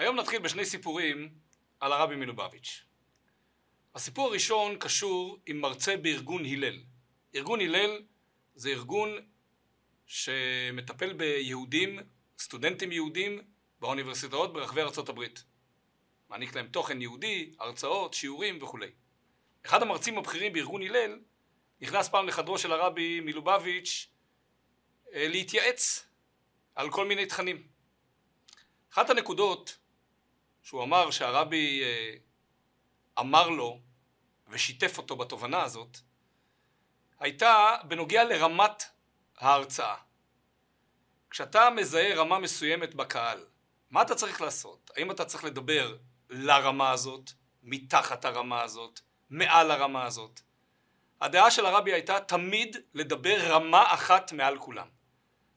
היום 0.00 0.16
נתחיל 0.16 0.38
בשני 0.38 0.64
סיפורים 0.64 1.28
על 1.80 1.92
הרבי 1.92 2.16
מלובביץ'. 2.16 2.84
הסיפור 3.94 4.28
הראשון 4.28 4.76
קשור 4.78 5.38
עם 5.46 5.60
מרצה 5.60 5.96
בארגון 5.96 6.44
הלל. 6.44 6.82
ארגון 7.34 7.60
הלל 7.60 8.02
זה 8.54 8.70
ארגון 8.70 9.10
שמטפל 10.06 11.12
ביהודים, 11.12 11.98
סטודנטים 12.38 12.92
יהודים 12.92 13.40
באוניברסיטאות 13.80 14.52
ברחבי 14.52 14.80
הברית. 15.08 15.44
מעניק 16.28 16.54
להם 16.54 16.66
תוכן 16.66 17.02
יהודי, 17.02 17.54
הרצאות, 17.58 18.14
שיעורים 18.14 18.62
וכולי. 18.62 18.90
אחד 19.66 19.82
המרצים 19.82 20.18
הבכירים 20.18 20.52
בארגון 20.52 20.82
הלל 20.82 21.20
נכנס 21.80 22.08
פעם 22.08 22.26
לחדרו 22.28 22.58
של 22.58 22.72
הרבי 22.72 23.20
מלובביץ' 23.20 24.08
אה, 25.14 25.28
להתייעץ 25.28 26.06
על 26.74 26.90
כל 26.90 27.06
מיני 27.06 27.26
תכנים. 27.26 27.66
אחת 28.92 29.10
הנקודות 29.10 29.79
שהוא 30.70 30.82
אמר 30.82 31.10
שהרבי 31.10 31.82
אה, 31.82 32.14
אמר 33.20 33.48
לו 33.48 33.80
ושיתף 34.48 34.98
אותו 34.98 35.16
בתובנה 35.16 35.62
הזאת 35.62 35.98
הייתה 37.20 37.76
בנוגע 37.84 38.24
לרמת 38.24 38.84
ההרצאה. 39.38 39.96
כשאתה 41.30 41.70
מזהה 41.70 42.14
רמה 42.14 42.38
מסוימת 42.38 42.94
בקהל, 42.94 43.46
מה 43.90 44.02
אתה 44.02 44.14
צריך 44.14 44.40
לעשות? 44.40 44.90
האם 44.96 45.10
אתה 45.10 45.24
צריך 45.24 45.44
לדבר 45.44 45.96
לרמה 46.28 46.90
הזאת, 46.90 47.30
מתחת 47.62 48.24
הרמה 48.24 48.62
הזאת, 48.62 49.00
מעל 49.30 49.70
הרמה 49.70 50.04
הזאת? 50.04 50.40
הדעה 51.20 51.50
של 51.50 51.66
הרבי 51.66 51.92
הייתה 51.92 52.20
תמיד 52.20 52.76
לדבר 52.94 53.54
רמה 53.54 53.94
אחת 53.94 54.32
מעל 54.32 54.58
כולם. 54.58 54.88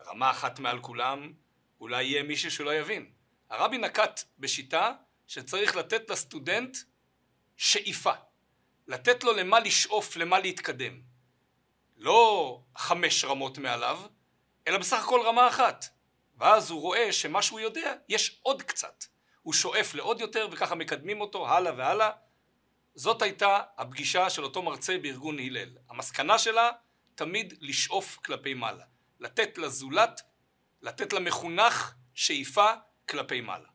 רמה 0.06 0.32
אחת 0.32 0.60
מעל 0.60 0.80
כולם, 0.80 1.34
אולי 1.80 2.04
יהיה 2.04 2.24
מישהו 2.24 2.52
שלא 2.52 2.76
יבין. 2.76 3.13
הרבי 3.54 3.78
נקט 3.78 4.24
בשיטה 4.40 4.92
שצריך 5.28 5.76
לתת 5.76 6.10
לסטודנט 6.10 6.78
שאיפה. 7.58 8.12
לתת 8.88 9.24
לו 9.24 9.34
למה 9.34 9.60
לשאוף, 9.60 10.16
למה 10.16 10.40
להתקדם. 10.40 11.02
לא 11.98 12.60
חמש 12.78 13.26
רמות 13.26 13.58
מעליו, 13.58 14.00
אלא 14.68 14.78
בסך 14.78 15.04
הכל 15.04 15.22
רמה 15.26 15.48
אחת. 15.48 15.86
ואז 16.38 16.72
הוא 16.72 16.82
רואה 16.82 17.14
שמה 17.14 17.42
שהוא 17.42 17.60
יודע, 17.60 17.94
יש 18.10 18.40
עוד 18.42 18.62
קצת. 18.62 19.04
הוא 19.42 19.54
שואף 19.54 19.96
לעוד 19.96 20.22
יותר 20.22 20.48
וככה 20.52 20.76
מקדמים 20.76 21.22
אותו 21.22 21.50
הלאה 21.50 21.74
והלאה. 21.78 22.12
זאת 22.96 23.22
הייתה 23.22 23.62
הפגישה 23.78 24.30
של 24.30 24.44
אותו 24.44 24.62
מרצה 24.62 24.98
בארגון 24.98 25.40
הלל. 25.40 25.70
המסקנה 25.90 26.40
שלה, 26.40 26.70
תמיד 27.16 27.54
לשאוף 27.62 28.18
כלפי 28.26 28.54
מעלה. 28.54 28.86
לתת 29.20 29.58
לזולת, 29.58 30.22
לתת 30.82 31.14
למחונך 31.14 31.94
שאיפה 32.14 32.74
כלפי 33.10 33.42
מעלה. 33.42 33.70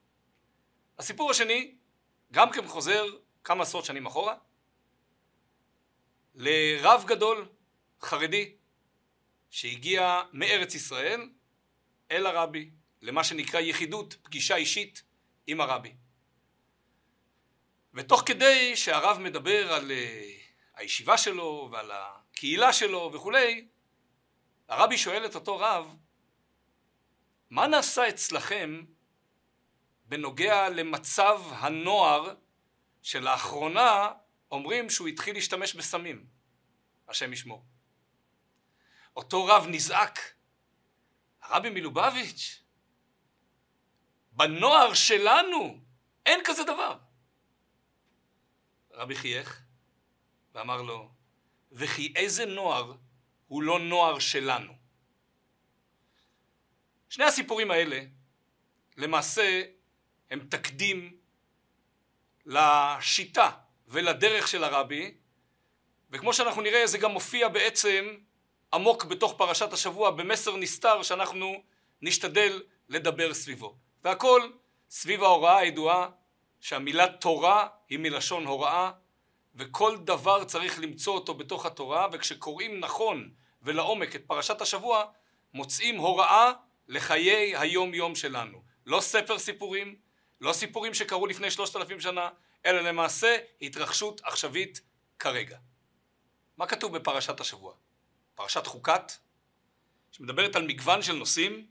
הסיפור 0.98 1.30
השני, 1.30 1.74
גם 2.32 2.52
כן 2.52 2.66
חוזר 2.66 3.04
כמה 3.44 3.62
עשרות 3.62 3.84
שנים 3.84 4.06
אחורה, 4.06 4.34
לרב 6.34 7.04
גדול, 7.06 7.48
חרדי, 8.00 8.56
שהגיע 9.50 10.22
מארץ 10.32 10.74
ישראל 10.74 11.30
אל 12.10 12.26
הרבי, 12.26 12.70
למה 13.02 13.24
שנקרא 13.24 13.60
יחידות, 13.60 14.14
פגישה 14.22 14.56
אישית 14.56 15.02
עם 15.46 15.60
הרבי. 15.60 15.94
ותוך 17.94 18.22
כדי 18.26 18.76
שהרב 18.76 19.18
מדבר 19.18 19.72
על 19.72 19.90
אה, 19.90 20.36
הישיבה 20.74 21.18
שלו 21.18 21.68
ועל 21.72 21.90
הקהילה 21.94 22.72
שלו 22.72 23.10
וכולי, 23.14 23.68
הרבי 24.68 24.98
שואל 24.98 25.26
את 25.26 25.34
אותו 25.34 25.58
רב, 25.58 25.96
מה 27.50 27.66
נעשה 27.66 28.08
אצלכם 28.08 28.84
בנוגע 30.08 30.68
למצב 30.68 31.40
הנוער 31.50 32.34
שלאחרונה 33.02 34.12
אומרים 34.50 34.90
שהוא 34.90 35.08
התחיל 35.08 35.34
להשתמש 35.34 35.74
בסמים, 35.74 36.26
השם 37.08 37.32
ישמור. 37.32 37.64
אותו 39.16 39.44
רב 39.44 39.66
נזעק, 39.68 40.34
הרבי 41.42 41.70
מלובביץ', 41.70 42.62
בנוער 44.32 44.94
שלנו 44.94 45.80
אין 46.26 46.40
כזה 46.44 46.64
דבר. 46.64 46.98
רבי 48.92 49.14
חייך 49.14 49.62
ואמר 50.54 50.82
לו, 50.82 51.10
וכי 51.72 52.12
איזה 52.16 52.46
נוער 52.46 52.96
הוא 53.48 53.62
לא 53.62 53.78
נוער 53.80 54.18
שלנו. 54.18 54.72
שני 57.08 57.24
הסיפורים 57.24 57.70
האלה 57.70 58.00
למעשה 58.96 59.62
הם 60.30 60.40
תקדים 60.50 61.16
לשיטה 62.46 63.50
ולדרך 63.88 64.48
של 64.48 64.64
הרבי 64.64 65.14
וכמו 66.10 66.32
שאנחנו 66.32 66.62
נראה 66.62 66.86
זה 66.86 66.98
גם 66.98 67.10
מופיע 67.10 67.48
בעצם 67.48 68.16
עמוק 68.72 69.04
בתוך 69.04 69.34
פרשת 69.38 69.72
השבוע 69.72 70.10
במסר 70.10 70.56
נסתר 70.56 71.02
שאנחנו 71.02 71.62
נשתדל 72.02 72.62
לדבר 72.88 73.34
סביבו. 73.34 73.76
והכל 74.04 74.50
סביב 74.90 75.22
ההוראה 75.22 75.58
הידועה 75.58 76.08
שהמילה 76.60 77.12
תורה 77.12 77.68
היא 77.88 77.98
מלשון 77.98 78.46
הוראה 78.46 78.90
וכל 79.54 79.96
דבר 79.96 80.44
צריך 80.44 80.80
למצוא 80.80 81.14
אותו 81.14 81.34
בתוך 81.34 81.66
התורה 81.66 82.06
וכשקוראים 82.12 82.80
נכון 82.80 83.30
ולעומק 83.62 84.16
את 84.16 84.24
פרשת 84.26 84.60
השבוע 84.60 85.04
מוצאים 85.54 85.96
הוראה 85.96 86.52
לחיי 86.88 87.56
היום 87.56 87.94
יום 87.94 88.14
שלנו. 88.14 88.62
לא 88.86 89.00
ספר 89.00 89.38
סיפורים 89.38 89.96
לא 90.40 90.52
סיפורים 90.52 90.94
שקרו 90.94 91.26
לפני 91.26 91.50
שלושת 91.50 91.76
אלפים 91.76 92.00
שנה 92.00 92.28
אלא 92.66 92.80
למעשה 92.80 93.36
התרחשות 93.62 94.20
עכשווית 94.24 94.80
כרגע. 95.18 95.58
מה 96.56 96.66
כתוב 96.66 96.96
בפרשת 96.96 97.40
השבוע? 97.40 97.74
פרשת 98.34 98.66
חוקת 98.66 99.12
שמדברת 100.12 100.56
על 100.56 100.66
מגוון 100.66 101.02
של 101.02 101.12
נושאים 101.12 101.66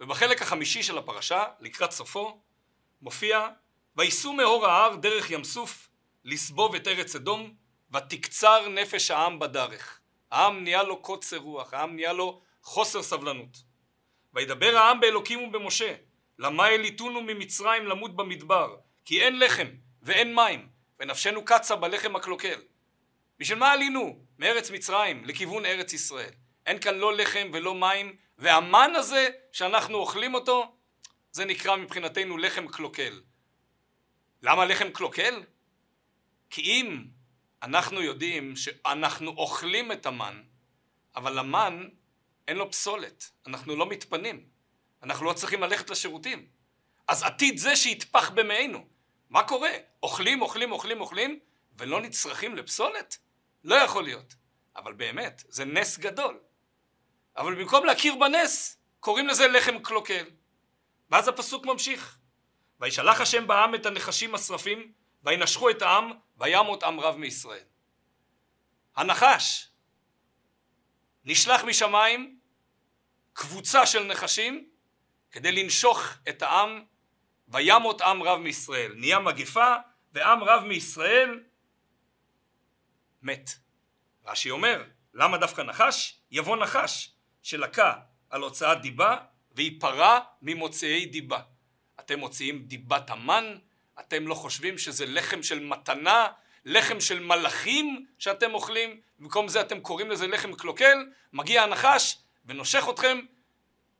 ובחלק 0.00 0.42
החמישי 0.42 0.82
של 0.82 0.98
הפרשה 0.98 1.44
לקראת 1.60 1.90
סופו 1.90 2.40
מופיע 3.02 3.48
וייסעו 3.96 4.32
מאור 4.32 4.66
ההר 4.66 4.96
דרך 4.96 5.30
ים 5.30 5.44
סוף 5.44 5.88
לסבוב 6.24 6.74
את 6.74 6.88
ארץ 6.88 7.16
אדום 7.16 7.54
ותקצר 7.94 8.68
נפש 8.68 9.10
העם 9.10 9.38
בדרך. 9.38 10.00
העם 10.30 10.64
נהיה 10.64 10.82
לו 10.82 11.02
קוצר 11.02 11.36
רוח 11.36 11.74
העם 11.74 11.96
נהיה 11.96 12.12
לו 12.12 12.42
חוסר 12.62 13.02
סבלנות. 13.02 13.62
וידבר 14.34 14.76
העם 14.76 15.00
באלוקים 15.00 15.44
ובמשה 15.44 15.94
למה 16.42 16.68
אליתונו 16.68 17.22
ממצרים 17.22 17.86
למות 17.86 18.16
במדבר? 18.16 18.76
כי 19.04 19.22
אין 19.22 19.38
לחם 19.38 19.66
ואין 20.02 20.34
מים 20.34 20.68
ונפשנו 21.00 21.44
קצה 21.44 21.76
בלחם 21.76 22.16
הקלוקל. 22.16 22.60
בשביל 23.38 23.58
מה 23.58 23.72
עלינו? 23.72 24.24
מארץ 24.38 24.70
מצרים 24.70 25.24
לכיוון 25.24 25.66
ארץ 25.66 25.92
ישראל. 25.92 26.30
אין 26.66 26.80
כאן 26.80 26.94
לא 26.94 27.16
לחם 27.16 27.50
ולא 27.52 27.74
מים 27.74 28.16
והמן 28.38 28.92
הזה 28.94 29.28
שאנחנו 29.52 29.98
אוכלים 29.98 30.34
אותו 30.34 30.76
זה 31.32 31.44
נקרא 31.44 31.76
מבחינתנו 31.76 32.38
לחם 32.38 32.68
קלוקל. 32.68 33.20
למה 34.42 34.64
לחם 34.64 34.90
קלוקל? 34.90 35.42
כי 36.50 36.60
אם 36.60 37.04
אנחנו 37.62 38.02
יודעים 38.02 38.56
שאנחנו 38.56 39.30
אוכלים 39.30 39.92
את 39.92 40.06
המן 40.06 40.42
אבל 41.16 41.38
המן 41.38 41.88
אין 42.48 42.56
לו 42.56 42.70
פסולת 42.70 43.30
אנחנו 43.46 43.76
לא 43.76 43.86
מתפנים 43.86 44.51
אנחנו 45.02 45.26
לא 45.26 45.32
צריכים 45.32 45.62
ללכת 45.62 45.90
לשירותים. 45.90 46.46
אז 47.08 47.22
עתיד 47.22 47.58
זה 47.58 47.76
שיטפח 47.76 48.30
במעינו. 48.30 48.86
מה 49.30 49.42
קורה? 49.42 49.70
אוכלים 50.02 50.42
אוכלים 50.42 50.72
אוכלים 50.72 51.00
אוכלים 51.00 51.38
ולא 51.78 52.00
נצרכים 52.00 52.56
לפסולת? 52.56 53.18
לא 53.64 53.74
יכול 53.74 54.04
להיות. 54.04 54.34
אבל 54.76 54.92
באמת 54.92 55.42
זה 55.48 55.64
נס 55.64 55.98
גדול. 55.98 56.40
אבל 57.36 57.54
במקום 57.54 57.84
להכיר 57.84 58.14
בנס 58.14 58.78
קוראים 59.00 59.28
לזה 59.28 59.48
לחם 59.48 59.78
קלוקל. 59.78 60.24
ואז 61.10 61.28
הפסוק 61.28 61.66
ממשיך. 61.66 62.18
וישלח 62.80 63.20
השם 63.20 63.46
בעם 63.46 63.74
את 63.74 63.86
הנחשים 63.86 64.34
השרפים 64.34 64.92
וינשכו 65.22 65.70
את 65.70 65.82
העם 65.82 66.12
וימות 66.36 66.82
עם 66.82 67.00
רב 67.00 67.16
מישראל. 67.16 67.64
הנחש 68.96 69.68
נשלח 71.24 71.64
משמיים 71.64 72.38
קבוצה 73.32 73.86
של 73.86 74.04
נחשים 74.04 74.71
כדי 75.32 75.52
לנשוך 75.52 76.04
את 76.28 76.42
העם 76.42 76.84
וימות 77.48 78.00
עם 78.00 78.22
רב 78.22 78.38
מישראל. 78.40 78.92
נהיה 78.96 79.18
מגפה 79.18 79.74
ועם 80.12 80.44
רב 80.44 80.64
מישראל 80.64 81.40
מת. 83.22 83.50
רש"י 84.24 84.50
אומר 84.50 84.84
למה 85.14 85.38
דווקא 85.38 85.62
נחש? 85.62 86.18
יבוא 86.30 86.56
נחש 86.56 87.12
שלקה 87.42 87.94
על 88.30 88.40
הוצאת 88.42 88.80
דיבה 88.80 89.16
וייפרע 89.52 90.18
ממוציאי 90.42 91.06
דיבה. 91.06 91.40
אתם 92.00 92.18
מוציאים 92.18 92.62
דיבת 92.62 93.10
המן 93.10 93.56
אתם 94.00 94.28
לא 94.28 94.34
חושבים 94.34 94.78
שזה 94.78 95.06
לחם 95.06 95.42
של 95.42 95.60
מתנה 95.60 96.28
לחם 96.64 97.00
של 97.00 97.20
מלאכים 97.20 98.06
שאתם 98.18 98.54
אוכלים 98.54 99.00
במקום 99.18 99.48
זה 99.48 99.60
אתם 99.60 99.80
קוראים 99.80 100.10
לזה 100.10 100.26
לחם 100.26 100.54
קלוקל 100.54 101.06
מגיע 101.32 101.62
הנחש 101.62 102.18
ונושך 102.46 102.84
אתכם 102.90 103.18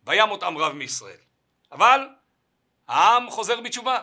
וימות 0.04 0.43
עם 0.43 0.58
רב 0.58 0.72
מישראל 0.72 1.20
אבל 1.72 2.08
העם 2.88 3.31
חוזר 3.31 3.60
בתשובה. 3.60 4.00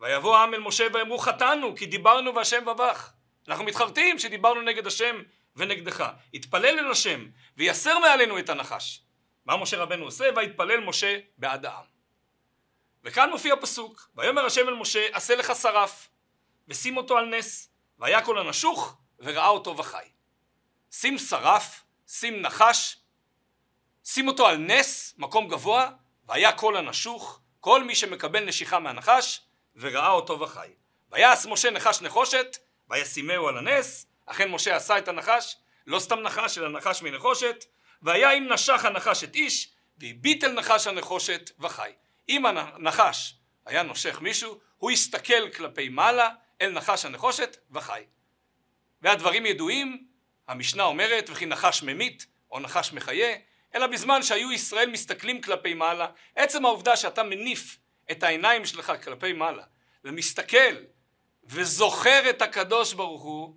ויבוא 0.00 0.36
העם 0.36 0.54
אל 0.54 0.60
משה 0.60 0.86
ויאמרו 0.92 1.18
חטאנו 1.18 1.76
כי 1.76 1.86
דיברנו 1.86 2.34
והשם 2.34 2.64
בבך. 2.64 3.12
אנחנו 3.48 3.64
מתחרטים 3.64 4.18
שדיברנו 4.18 4.62
נגד 4.62 4.86
השם 4.86 5.22
ונגדך. 5.56 6.10
התפלל 6.34 6.78
אל 6.78 6.90
השם 6.90 7.26
ויסר 7.56 7.98
מעלינו 7.98 8.38
את 8.38 8.48
הנחש. 8.48 9.02
מה 9.44 9.56
משה 9.56 9.76
רבנו 9.76 10.04
עושה? 10.04 10.28
ויתפלל 10.36 10.80
משה 10.80 11.18
בעד 11.38 11.66
העם. 11.66 11.84
וכאן 13.04 13.30
מופיע 13.30 13.54
פסוק 13.60 14.08
ויאמר 14.16 14.44
השם 14.44 14.68
אל 14.68 14.74
משה 14.74 15.06
עשה 15.12 15.36
לך 15.36 15.52
שרף 15.62 16.08
ושים 16.68 16.96
אותו 16.96 17.18
על 17.18 17.24
נס 17.24 17.70
והיה 17.98 18.24
כל 18.24 18.38
הנשוך 18.38 18.96
וראה 19.18 19.48
אותו 19.48 19.76
וחי. 19.76 20.08
שים 20.90 21.18
שרף, 21.18 21.84
שים 22.08 22.42
נחש, 22.42 22.96
שים 24.10 24.28
אותו 24.28 24.46
על 24.46 24.56
נס, 24.56 25.14
מקום 25.18 25.48
גבוה, 25.48 25.90
והיה 26.28 26.52
כל 26.52 26.76
הנשוך, 26.76 27.40
כל 27.60 27.84
מי 27.84 27.94
שמקבל 27.94 28.44
נשיכה 28.44 28.78
מהנחש, 28.78 29.40
וראה 29.76 30.10
אותו 30.10 30.40
וחי. 30.40 30.68
ויעש 31.10 31.46
משה 31.46 31.70
נחש 31.70 32.02
נחושת, 32.02 32.56
וישימהו 32.90 33.48
על 33.48 33.58
הנס, 33.58 34.06
אכן 34.26 34.50
משה 34.50 34.76
עשה 34.76 34.98
את 34.98 35.08
הנחש, 35.08 35.56
לא 35.86 35.98
סתם 35.98 36.18
נחש, 36.20 36.58
אלא 36.58 36.68
נחש 36.68 37.02
מנחושת, 37.02 37.64
והיה 38.02 38.32
אם 38.32 38.52
נשך 38.52 38.84
הנחש 38.84 39.24
את 39.24 39.34
איש, 39.34 39.68
והביט 39.98 40.44
אל 40.44 40.52
נחש 40.52 40.86
הנחושת 40.86 41.50
וחי. 41.60 41.90
אם 42.28 42.46
הנחש 42.46 43.34
היה 43.66 43.82
נושך 43.82 44.20
מישהו, 44.20 44.58
הוא 44.76 44.90
הסתכל 44.90 45.50
כלפי 45.56 45.88
מעלה 45.88 46.28
אל 46.60 46.70
נחש 46.70 47.04
הנחושת 47.04 47.56
וחי. 47.70 48.02
והדברים 49.02 49.46
ידועים, 49.46 50.06
המשנה 50.48 50.82
אומרת 50.82 51.30
וכי 51.30 51.46
נחש 51.46 51.82
ממית 51.82 52.26
או 52.50 52.60
נחש 52.60 52.92
מחיה, 52.92 53.36
אלא 53.74 53.86
בזמן 53.86 54.22
שהיו 54.22 54.52
ישראל 54.52 54.90
מסתכלים 54.90 55.40
כלפי 55.40 55.74
מעלה, 55.74 56.06
עצם 56.36 56.64
העובדה 56.64 56.96
שאתה 56.96 57.22
מניף 57.22 57.78
את 58.10 58.22
העיניים 58.22 58.66
שלך 58.66 58.92
כלפי 59.04 59.32
מעלה 59.32 59.62
ומסתכל 60.04 60.76
וזוכר 61.44 62.30
את 62.30 62.42
הקדוש 62.42 62.94
ברוך 62.94 63.22
הוא, 63.22 63.56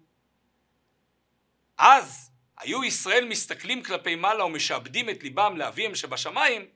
אז 1.77 2.31
היו 2.57 2.83
ישראל 2.83 3.25
מסתכלים 3.25 3.83
כלפי 3.83 4.15
מעלה 4.15 4.45
ומשעבדים 4.45 5.09
את 5.09 5.23
ליבם 5.23 5.57
לאביהם 5.57 5.95
שבשמיים, 5.95 6.67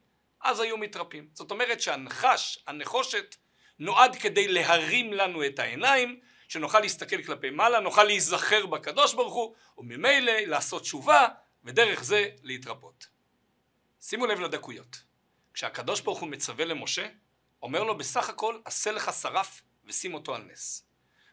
אז 0.41 0.59
היו 0.59 0.77
מתרפים. 0.77 1.27
זאת 1.33 1.51
אומרת 1.51 1.81
שהנחש, 1.81 2.59
הנחושת, 2.67 3.35
נועד 3.79 4.15
כדי 4.15 4.47
להרים 4.47 5.13
לנו 5.13 5.45
את 5.45 5.59
העיניים, 5.59 6.19
שנוכל 6.47 6.79
להסתכל 6.79 7.23
כלפי 7.23 7.49
מעלה, 7.49 7.79
נוכל 7.79 8.03
להיזכר 8.03 8.65
בקדוש 8.65 9.13
ברוך 9.13 9.33
הוא, 9.33 9.55
וממילא 9.77 10.31
לעשות 10.31 10.81
תשובה, 10.81 11.27
ודרך 11.63 12.03
זה 12.03 12.29
להתרפות. 12.43 13.14
שימו 14.01 14.25
לב 14.25 14.39
לדקויות. 14.39 15.03
כשהקדוש 15.53 16.01
ברוך 16.01 16.19
הוא 16.19 16.29
מצווה 16.29 16.65
למשה, 16.65 17.07
אומר 17.61 17.83
לו 17.83 17.97
בסך 17.97 18.29
הכל, 18.29 18.59
עשה 18.65 18.91
לך 18.91 19.11
שרף 19.21 19.61
ושים 19.85 20.13
אותו 20.13 20.35
על 20.35 20.41
נס. 20.41 20.85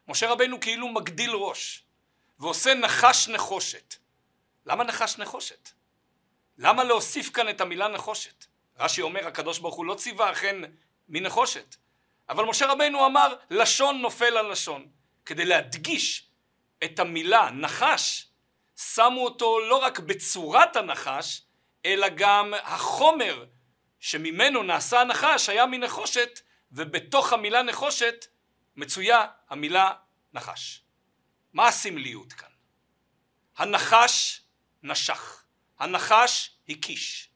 משה 0.08 0.30
רבנו 0.30 0.60
כאילו 0.60 0.88
מגדיל 0.88 1.30
ראש, 1.30 1.84
ועושה 2.38 2.74
נחש 2.74 3.28
נחושת. 3.28 3.94
למה 4.66 4.84
נחש 4.84 5.18
נחושת? 5.18 5.70
למה 6.58 6.84
להוסיף 6.84 7.30
כאן 7.30 7.48
את 7.48 7.60
המילה 7.60 7.88
נחושת? 7.88 8.44
רש"י 8.78 9.02
אומר, 9.02 9.26
הקדוש 9.26 9.58
ברוך 9.58 9.74
הוא 9.74 9.86
לא 9.86 9.94
ציווה 9.94 10.32
אכן 10.32 10.56
מנחושת. 11.08 11.76
אבל 12.28 12.44
משה 12.44 12.66
רבנו 12.66 13.06
אמר, 13.06 13.34
לשון 13.50 14.00
נופל 14.00 14.36
על 14.36 14.52
לשון. 14.52 14.88
כדי 15.26 15.44
להדגיש 15.44 16.26
את 16.84 16.98
המילה 16.98 17.50
נחש, 17.50 18.28
שמו 18.76 19.24
אותו 19.24 19.60
לא 19.60 19.76
רק 19.76 19.98
בצורת 19.98 20.76
הנחש, 20.76 21.42
אלא 21.86 22.08
גם 22.08 22.54
החומר 22.62 23.44
שממנו 24.00 24.62
נעשה 24.62 25.00
הנחש 25.00 25.48
היה 25.48 25.66
מנחושת, 25.66 26.40
ובתוך 26.72 27.32
המילה 27.32 27.62
נחושת 27.62 28.26
מצויה 28.76 29.26
המילה 29.48 29.92
נחש. 30.32 30.82
מה 31.52 31.68
הסמליות 31.68 32.32
כאן? 32.32 32.48
הנחש 33.56 34.40
נשך, 34.82 35.44
הנחש 35.78 36.50
הקיש. 36.68 37.28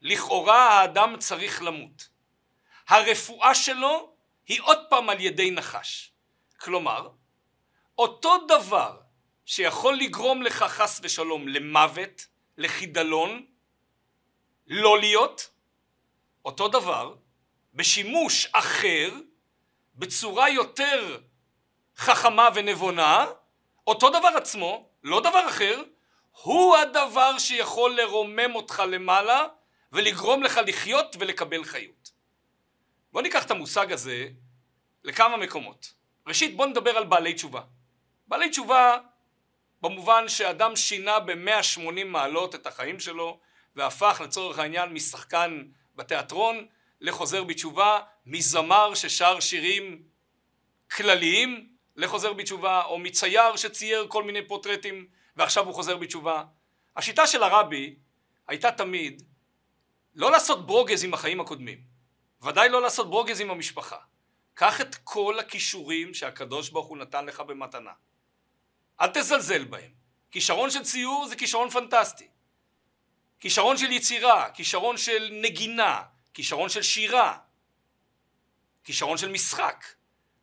לכאורה 0.00 0.68
האדם 0.68 1.16
צריך 1.18 1.62
למות. 1.62 2.08
הרפואה 2.88 3.54
שלו 3.54 4.14
היא 4.46 4.60
עוד 4.62 4.78
פעם 4.90 5.08
על 5.08 5.20
ידי 5.20 5.50
נחש. 5.50 6.12
כלומר, 6.60 7.08
אותו 7.98 8.46
דבר 8.46 9.00
שיכול 9.44 9.94
לגרום 9.94 10.42
לך 10.42 10.62
חס 10.62 11.00
ושלום 11.02 11.48
למוות, 11.48 12.26
לחידלון, 12.58 13.46
לא 14.66 14.98
להיות, 14.98 15.50
אותו 16.44 16.68
דבר, 16.68 17.14
בשימוש 17.74 18.46
אחר, 18.52 19.10
בצורה 19.94 20.48
יותר 20.48 21.18
חכמה 21.96 22.48
ונבונה, 22.54 23.26
אותו 23.86 24.10
דבר 24.10 24.28
עצמו, 24.36 24.88
לא 25.02 25.20
דבר 25.20 25.48
אחר, 25.48 25.82
הוא 26.42 26.76
הדבר 26.76 27.38
שיכול 27.38 27.96
לרומם 27.96 28.54
אותך 28.54 28.82
למעלה 28.88 29.46
ולגרום 29.92 30.42
לך 30.42 30.60
לחיות 30.66 31.16
ולקבל 31.18 31.64
חיות. 31.64 32.12
בוא 33.12 33.22
ניקח 33.22 33.44
את 33.44 33.50
המושג 33.50 33.92
הזה 33.92 34.28
לכמה 35.04 35.36
מקומות. 35.36 35.94
ראשית 36.26 36.56
בוא 36.56 36.66
נדבר 36.66 36.90
על 36.90 37.04
בעלי 37.04 37.34
תשובה. 37.34 37.60
בעלי 38.26 38.50
תשובה 38.50 38.98
במובן 39.82 40.28
שאדם 40.28 40.76
שינה 40.76 41.20
ב-180 41.20 42.04
מעלות 42.04 42.54
את 42.54 42.66
החיים 42.66 43.00
שלו 43.00 43.40
והפך 43.76 44.20
לצורך 44.24 44.58
העניין 44.58 44.92
משחקן 44.92 45.62
בתיאטרון 45.96 46.66
לחוזר 47.00 47.44
בתשובה, 47.44 48.00
מזמר 48.26 48.94
ששר 48.94 49.40
שירים 49.40 50.02
כלליים 50.96 51.68
לחוזר 51.96 52.32
בתשובה, 52.32 52.84
או 52.84 52.98
מצייר 52.98 53.56
שצייר 53.56 54.06
כל 54.08 54.24
מיני 54.24 54.48
פורטרטים 54.48 55.06
ועכשיו 55.36 55.66
הוא 55.66 55.74
חוזר 55.74 55.96
בתשובה. 55.96 56.44
השיטה 56.96 57.26
של 57.26 57.42
הרבי 57.42 57.96
הייתה 58.48 58.72
תמיד 58.72 59.22
לא 60.14 60.30
לעשות 60.30 60.66
ברוגז 60.66 61.04
עם 61.04 61.14
החיים 61.14 61.40
הקודמים, 61.40 61.80
ודאי 62.42 62.68
לא 62.68 62.82
לעשות 62.82 63.10
ברוגז 63.10 63.40
עם 63.40 63.50
המשפחה. 63.50 63.98
קח 64.54 64.80
את 64.80 64.94
כל 64.94 65.38
הכישורים 65.38 66.14
שהקדוש 66.14 66.70
ברוך 66.70 66.86
הוא 66.86 66.98
נתן 66.98 67.26
לך 67.26 67.40
במתנה. 67.40 67.92
אל 69.00 69.08
תזלזל 69.14 69.64
בהם. 69.64 69.90
כישרון 70.30 70.70
של 70.70 70.82
ציור 70.82 71.26
זה 71.28 71.36
כישרון 71.36 71.70
פנטסטי. 71.70 72.28
כישרון 73.42 73.76
של 73.76 73.92
יצירה, 73.92 74.50
כישרון 74.50 74.96
של 74.96 75.28
נגינה, 75.32 76.02
כישרון 76.34 76.68
של 76.68 76.82
שירה, 76.82 77.38
כישרון 78.84 79.18
של 79.18 79.28
משחק. 79.28 79.84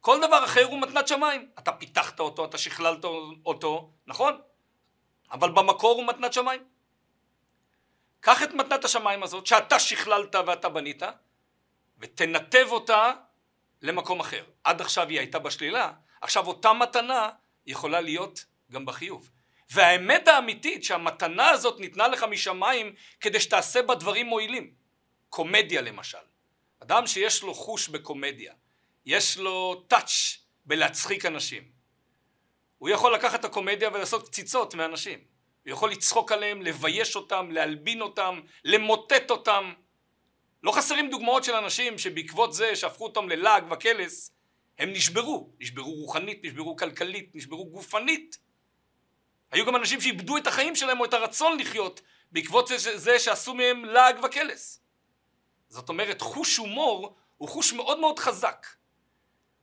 כל 0.01 0.17
דבר 0.27 0.45
אחר 0.45 0.63
הוא 0.63 0.81
מתנת 0.81 1.07
שמיים. 1.07 1.49
אתה 1.59 1.71
פיתחת 1.71 2.19
אותו, 2.19 2.45
אתה 2.45 2.57
שכללת 2.57 3.05
אותו, 3.45 3.91
נכון? 4.07 4.41
אבל 5.31 5.51
במקור 5.51 5.95
הוא 5.95 6.07
מתנת 6.07 6.33
שמיים. 6.33 6.63
קח 8.19 8.43
את 8.43 8.53
מתנת 8.53 8.85
השמיים 8.85 9.23
הזאת, 9.23 9.47
שאתה 9.47 9.79
שכללת 9.79 10.35
ואתה 10.35 10.69
בנית, 10.69 11.01
ותנתב 11.99 12.67
אותה 12.71 13.11
למקום 13.81 14.19
אחר. 14.19 14.43
עד 14.63 14.81
עכשיו 14.81 15.09
היא 15.09 15.19
הייתה 15.19 15.39
בשלילה, 15.39 15.91
עכשיו 16.21 16.47
אותה 16.47 16.73
מתנה 16.73 17.29
יכולה 17.65 18.01
להיות 18.01 18.45
גם 18.71 18.85
בחיוב. 18.85 19.31
והאמת 19.71 20.27
האמיתית 20.27 20.83
שהמתנה 20.83 21.49
הזאת 21.49 21.79
ניתנה 21.79 22.07
לך 22.07 22.23
משמיים 22.23 22.95
כדי 23.21 23.39
שתעשה 23.39 23.81
בה 23.81 23.95
דברים 23.95 24.25
מועילים. 24.25 24.73
קומדיה 25.29 25.81
למשל. 25.81 26.17
אדם 26.79 27.07
שיש 27.07 27.43
לו 27.43 27.53
חוש 27.53 27.87
בקומדיה, 27.89 28.53
יש 29.05 29.37
לו 29.37 29.83
טאץ' 29.87 30.37
בלהצחיק 30.65 31.25
אנשים. 31.25 31.63
הוא 32.77 32.89
יכול 32.89 33.13
לקחת 33.13 33.39
את 33.39 33.45
הקומדיה 33.45 33.89
ולעשות 33.89 34.29
קציצות 34.29 34.75
מאנשים. 34.75 35.19
הוא 35.63 35.71
יכול 35.71 35.91
לצחוק 35.91 36.31
עליהם, 36.31 36.61
לבייש 36.61 37.15
אותם, 37.15 37.51
להלבין 37.51 38.01
אותם, 38.01 38.39
למוטט 38.63 39.31
אותם. 39.31 39.73
לא 40.63 40.71
חסרים 40.71 41.09
דוגמאות 41.09 41.43
של 41.43 41.55
אנשים 41.55 41.97
שבעקבות 41.97 42.53
זה 42.53 42.75
שהפכו 42.75 43.03
אותם 43.03 43.29
ללעג 43.29 43.71
וקלס, 43.71 44.31
הם 44.79 44.93
נשברו. 44.93 45.53
נשברו 45.59 45.91
רוחנית, 45.91 46.39
נשברו 46.43 46.75
כלכלית, 46.75 47.35
נשברו 47.35 47.65
גופנית. 47.65 48.37
היו 49.51 49.65
גם 49.65 49.75
אנשים 49.75 50.01
שאיבדו 50.01 50.37
את 50.37 50.47
החיים 50.47 50.75
שלהם 50.75 50.99
או 50.99 51.05
את 51.05 51.13
הרצון 51.13 51.59
לחיות 51.59 52.01
בעקבות 52.31 52.71
זה, 52.95 53.19
שעשו 53.19 53.53
מהם 53.53 53.85
לעג 53.85 54.23
וקלס. 54.23 54.81
זאת 55.69 55.89
אומרת, 55.89 56.21
חוש 56.21 56.57
הומור 56.57 57.15
הוא 57.37 57.49
חוש 57.49 57.73
מאוד 57.73 57.99
מאוד 57.99 58.19
חזק. 58.19 58.67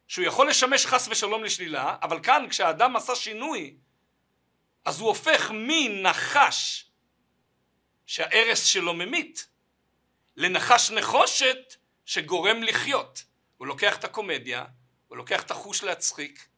שהוא 0.08 0.24
יכול 0.24 0.50
לשמש 0.50 0.86
חס 0.86 1.08
ושלום 1.08 1.44
לשלילה, 1.44 1.96
אבל 2.02 2.22
כאן 2.22 2.46
כשהאדם 2.50 2.96
עשה 2.96 3.14
שינוי, 3.14 3.76
אז 4.84 5.00
הוא 5.00 5.08
הופך 5.08 5.50
מנחש 5.54 6.90
שהארס 8.06 8.64
שלו 8.64 8.94
ממית, 8.94 9.48
לנחש 10.36 10.90
נחושת 10.90 11.74
שגורם 12.04 12.62
לחיות. 12.62 13.24
הוא 13.56 13.66
לוקח 13.66 13.96
את 13.96 14.04
הקומדיה, 14.04 14.64
הוא 15.08 15.16
לוקח 15.16 15.42
את 15.42 15.50
החוש 15.50 15.82
להצחיק, 15.82 16.48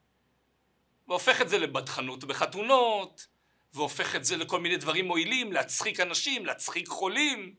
והופך 1.09 1.41
את 1.43 1.49
זה 1.49 1.59
לבדחנות 1.59 2.25
בחתונות, 2.25 3.27
והופך 3.75 4.17
את 4.17 4.25
זה 4.25 4.37
לכל 4.37 4.61
מיני 4.61 4.77
דברים 4.77 5.07
מועילים, 5.07 5.53
להצחיק 5.53 6.01
אנשים, 6.01 6.47
להצחיק 6.47 6.89
חולים, 6.89 7.55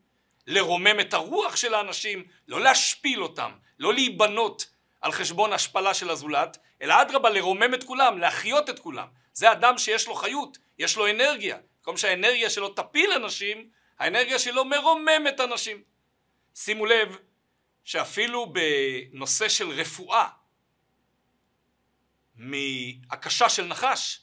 לרומם 0.46 1.00
את 1.00 1.14
הרוח 1.14 1.56
של 1.56 1.74
האנשים, 1.74 2.24
לא 2.48 2.60
להשפיל 2.60 3.22
אותם, 3.22 3.50
לא 3.78 3.94
להיבנות 3.94 4.66
על 5.00 5.12
חשבון 5.12 5.52
השפלה 5.52 5.94
של 5.94 6.10
הזולת, 6.10 6.58
אלא 6.82 7.02
אדרבה 7.02 7.30
לרומם 7.30 7.74
את 7.74 7.84
כולם, 7.84 8.18
להחיות 8.18 8.70
את 8.70 8.78
כולם. 8.78 9.06
זה 9.32 9.52
אדם 9.52 9.78
שיש 9.78 10.06
לו 10.06 10.14
חיות, 10.14 10.58
יש 10.78 10.96
לו 10.96 11.10
אנרגיה. 11.10 11.58
במקום 11.78 11.96
שהאנרגיה 11.96 12.50
שלו 12.50 12.68
תפיל 12.68 13.12
אנשים, 13.12 13.68
האנרגיה 13.98 14.38
שלו 14.38 14.64
מרוממת 14.64 15.40
אנשים. 15.40 15.82
שימו 16.54 16.86
לב 16.86 17.18
שאפילו 17.84 18.52
בנושא 18.52 19.48
של 19.48 19.70
רפואה 19.70 20.28
מהקשה 22.40 23.48
של 23.48 23.66
נחש, 23.66 24.22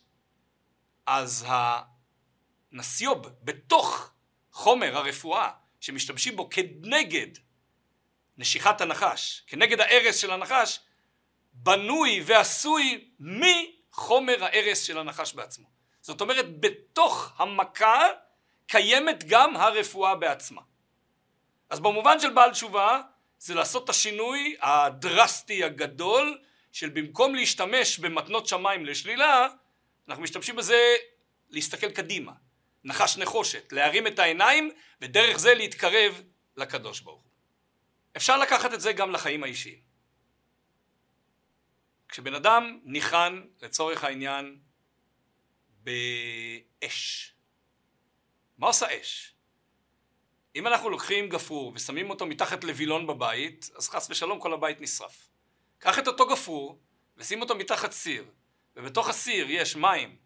אז 1.06 1.46
הנסיוב 2.72 3.28
בתוך 3.44 4.12
חומר 4.52 4.98
הרפואה 4.98 5.50
שמשתמשים 5.80 6.36
בו 6.36 6.50
כנגד 6.50 7.28
נשיכת 8.38 8.82
הנחש, 8.82 9.44
כנגד 9.48 9.80
ההרס 9.80 10.18
של 10.18 10.32
הנחש, 10.32 10.80
בנוי 11.54 12.24
ועשוי 12.26 13.12
מחומר 13.20 14.44
ההרס 14.44 14.84
של 14.84 14.98
הנחש 14.98 15.34
בעצמו. 15.34 15.70
זאת 16.02 16.22
אומרת, 16.22 16.60
בתוך 16.60 17.34
המכה 17.38 18.02
קיימת 18.68 19.24
גם 19.28 19.56
הרפואה 19.56 20.16
בעצמה. 20.16 20.62
אז 21.70 21.80
במובן 21.80 22.20
של 22.20 22.34
בעל 22.34 22.52
תשובה, 22.52 23.02
זה 23.40 23.56
לעשות 23.56 23.84
את 23.84 23.90
השינוי 23.90 24.58
הדרסטי 24.62 25.64
הגדול 25.64 26.42
של 26.78 26.90
במקום 26.90 27.36
להשתמש 27.36 28.00
במתנות 28.00 28.48
שמיים 28.48 28.86
לשלילה, 28.86 29.48
אנחנו 30.08 30.24
משתמשים 30.24 30.56
בזה 30.56 30.96
להסתכל 31.50 31.92
קדימה, 31.92 32.32
נחש 32.84 33.18
נחושת, 33.18 33.74
להרים 33.74 34.08
את 34.08 34.20
העיניים 34.20 34.72
ודרך 35.02 35.38
זה 35.38 35.54
להתקרב 35.54 36.24
לקדוש 36.58 37.00
ברוך 37.02 37.22
הוא. 37.22 37.32
אפשר 38.18 38.38
לקחת 38.38 38.74
את 38.74 38.82
זה 38.82 38.94
גם 38.94 39.12
לחיים 39.12 39.44
האישיים. 39.44 39.82
כשבן 42.10 42.34
אדם 42.34 42.80
ניחן 42.84 43.42
לצורך 43.62 44.04
העניין 44.04 44.60
באש, 45.70 47.34
מה 48.58 48.68
עושה 48.68 49.02
אש? 49.02 49.34
אם 50.56 50.68
אנחנו 50.68 50.90
לוקחים 50.90 51.30
גפרור 51.30 51.72
ושמים 51.76 52.10
אותו 52.10 52.26
מתחת 52.26 52.64
לווילון 52.64 53.08
בבית, 53.08 53.70
אז 53.76 53.90
חס 53.90 54.10
ושלום 54.10 54.40
כל 54.40 54.54
הבית 54.54 54.82
נשרף. 54.82 55.37
קח 55.80 56.00
את 56.00 56.08
אותו 56.08 56.28
גפרור 56.28 56.80
ושים 57.18 57.42
אותו 57.42 57.56
מתחת 57.56 57.92
סיר, 57.92 58.26
ובתוך 58.76 59.10
הסיר 59.10 59.50
יש 59.50 59.76
מים 59.76 60.18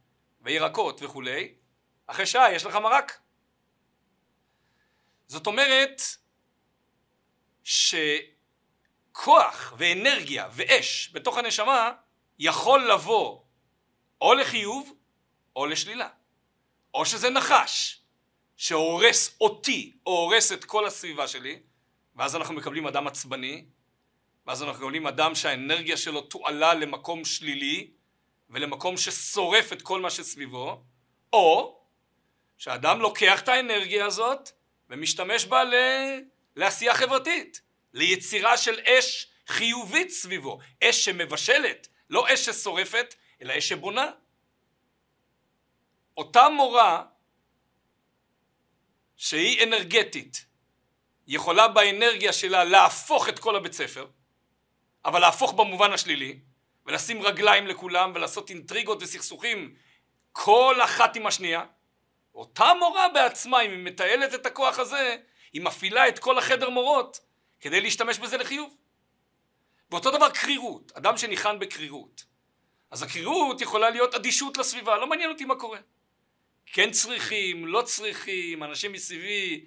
וירקות 0.41 1.01
וכולי, 1.03 1.53
אחרי 2.08 2.25
שעה 2.25 2.53
יש 2.53 2.65
לך 2.65 2.75
מרק. 2.75 3.20
זאת 5.27 5.48
אומרת 5.48 6.01
שכוח 7.63 8.34
ואנרגיה 9.77 10.50
ואש 10.51 11.12
בתוך 11.13 11.38
הנשמה 11.38 11.91
יכול 12.39 12.91
לבוא 12.91 13.41
או 14.22 14.34
לחיוב 14.34 14.93
או 15.55 15.65
לשלילה. 15.65 16.10
או 16.93 17.05
שזה 17.05 17.29
נחש 17.29 18.01
שהורס 18.58 19.38
אותי 19.41 19.98
או 20.05 20.12
הורס 20.12 20.51
את 20.51 20.65
כל 20.65 20.88
הסביבה 20.88 21.27
שלי, 21.27 21.60
ואז 22.15 22.36
אנחנו 22.36 22.53
מקבלים 22.53 22.88
אדם 22.88 23.08
עצבני, 23.08 23.65
ואז 24.48 24.64
אנחנו 24.64 24.86
מקבלים 24.86 25.08
אדם 25.08 25.36
שהאנרגיה 25.36 25.98
שלו 25.98 26.22
תועלה 26.22 26.74
למקום 26.74 27.26
שלילי 27.26 27.92
ולמקום 28.50 28.98
ששורף 28.98 29.74
את 29.74 29.82
כל 29.82 30.02
מה 30.02 30.10
שסביבו, 30.10 30.84
או 31.34 31.80
שאדם 32.58 33.02
לוקח 33.02 33.42
את 33.42 33.48
האנרגיה 33.48 34.06
הזאת 34.06 34.50
ומשתמש 34.90 35.46
בה 35.46 35.64
ל... 35.64 35.74
לעשייה 36.56 36.96
חברתית, 36.96 37.62
ליצירה 37.94 38.58
של 38.58 38.80
אש 38.80 39.28
חיובית 39.48 40.10
סביבו, 40.10 40.60
אש 40.84 41.06
שמבשלת, 41.06 41.88
לא 42.10 42.34
אש 42.34 42.46
ששורפת, 42.46 43.16
אלא 43.42 43.58
אש 43.58 43.70
שבונה. 43.70 44.12
אותה 46.18 46.50
מורה 46.50 47.04
שהיא 49.16 49.64
אנרגטית, 49.64 50.46
יכולה 51.28 51.68
באנרגיה 51.68 52.34
שלה 52.34 52.64
להפוך 52.64 53.30
את 53.30 53.40
כל 53.40 53.56
הבית 53.56 53.74
ספר, 53.74 54.08
אבל 55.05 55.20
להפוך 55.20 55.53
במובן 55.53 55.93
השלילי, 55.93 56.39
ולשים 56.86 57.22
רגליים 57.22 57.67
לכולם 57.67 58.12
ולעשות 58.15 58.50
אינטריגות 58.50 59.03
וסכסוכים 59.03 59.75
כל 60.31 60.75
אחת 60.84 61.15
עם 61.15 61.27
השנייה, 61.27 61.63
אותה 62.36 62.74
מורה 62.79 63.10
בעצמה, 63.10 63.62
אם 63.62 63.72
היא 63.72 63.79
מטיילת 63.79 64.34
את 64.34 64.46
הכוח 64.46 64.79
הזה, 64.79 65.15
היא 65.53 65.62
מפעילה 65.62 66.08
את 66.08 66.20
כל 66.20 66.38
החדר 66.38 66.70
מורות 66.70 67.20
כדי 67.60 67.81
להשתמש 67.81 68.20
בזה 68.20 68.38
לחיוב. 68.38 68.75
ואותו 69.91 70.12
דבר 70.12 70.29
קרירות, 70.29 70.91
אדם 70.91 71.17
שניחן 71.17 71.60
בקרירות. 71.60 72.24
אז 72.91 73.03
הקרירות 73.03 73.62
יכולה 73.62 73.89
להיות 73.89 74.15
אדישות 74.15 74.58
לסביבה, 74.58 74.98
לא 74.98 75.08
מעניין 75.08 75.29
אותי 75.29 75.46
מה 75.46 75.55
קורה. 75.55 75.79
כן 76.65 76.91
צריכים, 76.91 77.67
לא 77.67 77.81
צריכים, 77.81 78.63
אנשים 78.63 78.91
מסביבי, 78.91 79.65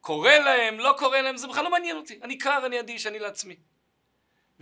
קורה 0.00 0.38
להם, 0.38 0.78
לא 0.78 0.94
קורה 0.98 1.22
להם, 1.22 1.36
זה 1.36 1.48
בכלל 1.48 1.64
לא 1.64 1.70
מעניין 1.70 1.96
אותי. 1.96 2.18
אני 2.22 2.38
קר, 2.38 2.66
אני 2.66 2.80
אדיש, 2.80 3.06
אני 3.06 3.18
לעצמי. 3.18 3.56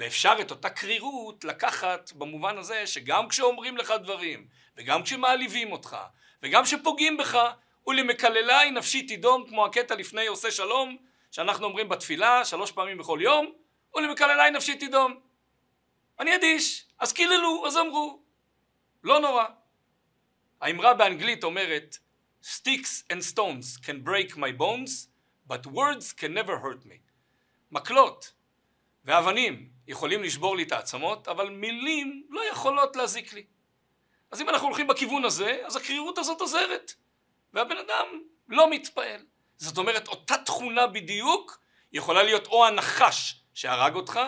ואפשר 0.01 0.37
את 0.41 0.51
אותה 0.51 0.71
קרירות 0.71 1.45
לקחת 1.45 2.13
במובן 2.13 2.59
הזה 2.59 2.87
שגם 2.87 3.29
כשאומרים 3.29 3.77
לך 3.77 3.95
דברים, 4.03 4.49
וגם 4.77 5.03
כשמעליבים 5.03 5.73
אותך, 5.73 5.97
וגם 6.43 6.65
כשפוגעים 6.65 7.17
בך, 7.17 7.39
ולמקללי 7.87 8.71
נפשי 8.71 9.03
תידום, 9.03 9.49
כמו 9.49 9.67
הקטע 9.67 9.95
לפני 9.95 10.27
עושה 10.27 10.51
שלום, 10.51 10.97
שאנחנו 11.31 11.65
אומרים 11.65 11.89
בתפילה 11.89 12.45
שלוש 12.45 12.73
פעמים 12.73 12.99
בכל 12.99 13.19
יום, 13.23 13.53
ולמקללי 13.95 14.51
נפשי 14.51 14.77
תידום. 14.77 15.21
אני 16.21 16.37
אדיש, 16.37 16.87
אז 16.99 17.13
קיללו, 17.13 17.67
אז 17.67 17.77
אמרו. 17.77 18.23
לא 19.05 19.21
נורא. 19.21 19.45
האמרה 20.61 20.95
באנגלית 20.95 21.45
אומרת 21.45 21.99
Sticks 22.43 23.13
and 23.13 23.23
stones 23.35 23.87
can 23.87 24.03
break 24.05 24.37
my 24.37 24.53
bones, 24.59 25.09
but 25.49 25.67
words 25.67 26.13
can 26.21 26.35
never 26.35 26.57
hurt 26.65 26.87
me. 26.87 26.99
מקלות 27.73 28.33
ואבנים 29.05 29.69
יכולים 29.91 30.23
לשבור 30.23 30.57
לי 30.57 30.63
את 30.63 30.73
העצמות, 30.73 31.29
אבל 31.29 31.51
מילים 31.51 32.27
לא 32.29 32.41
יכולות 32.51 32.97
להזיק 32.97 33.33
לי. 33.33 33.45
אז 34.31 34.41
אם 34.41 34.49
אנחנו 34.49 34.67
הולכים 34.67 34.87
בכיוון 34.87 35.25
הזה, 35.25 35.59
אז 35.65 35.77
הקרירות 35.77 36.19
הזאת 36.19 36.41
עוזרת, 36.41 36.93
והבן 37.53 37.77
אדם 37.77 38.07
לא 38.49 38.71
מתפעל. 38.71 39.25
זאת 39.57 39.79
אומרת, 39.79 40.09
אותה 40.09 40.37
תכונה 40.39 40.87
בדיוק 40.87 41.61
יכולה 41.93 42.23
להיות 42.23 42.47
או 42.47 42.67
הנחש 42.67 43.41
שהרג 43.55 43.95
אותך, 43.95 44.21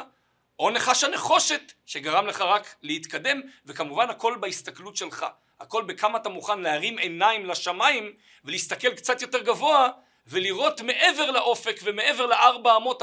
או 0.59 0.71
נחש 0.71 1.05
הנחושת 1.05 1.73
שגרם 1.87 2.27
לך 2.27 2.41
רק 2.41 2.75
להתקדם, 2.83 3.41
וכמובן 3.67 4.11
הכל 4.11 4.37
בהסתכלות 4.41 4.97
שלך. 4.97 5.27
הכל 5.61 5.83
בכמה 5.83 6.19
אתה 6.19 6.29
מוכן 6.29 6.61
להרים 6.61 6.99
עיניים 6.99 7.47
לשמיים 7.47 8.13
ולהסתכל 8.45 8.95
קצת 8.95 9.23
יותר 9.23 9.43
גבוה 9.43 9.89
ולראות 10.27 10.81
מעבר 10.81 11.31
לאופק 11.31 11.81
ומעבר 11.83 12.27
לארבע 12.27 12.77
אמות 12.77 13.03